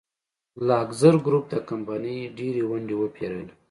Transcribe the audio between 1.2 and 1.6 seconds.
ګروپ د